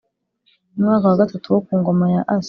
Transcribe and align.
Mu 0.73 0.81
mwaka 0.85 1.05
wa 1.09 1.19
gatatu 1.21 1.47
wo 1.53 1.59
ku 1.65 1.73
ngoma 1.79 2.05
ya 2.13 2.21
asa 2.33 2.39